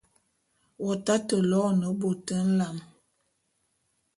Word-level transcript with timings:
W'atate 0.85 1.37
loene 1.51 1.87
bôt 1.99 2.25
nlam. 2.47 2.77